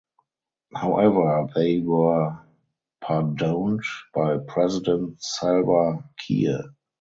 [0.75, 2.39] However they were
[3.01, 3.83] pardoned
[4.15, 6.71] by President Salva Kiir.